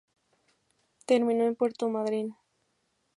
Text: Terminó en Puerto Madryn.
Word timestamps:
Terminó 1.05 1.45
en 1.45 1.55
Puerto 1.55 1.87
Madryn. 1.87 2.35